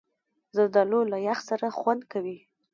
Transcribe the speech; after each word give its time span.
زردالو 0.55 1.01
له 1.11 1.17
یخ 1.27 1.39
سره 1.49 1.65
خوند 1.77 2.01
کوي. 2.11 2.37